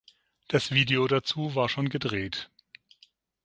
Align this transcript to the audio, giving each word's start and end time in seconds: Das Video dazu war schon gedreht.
Das 0.47 0.71
Video 0.71 1.07
dazu 1.07 1.53
war 1.53 1.69
schon 1.69 1.89
gedreht. 1.89 2.49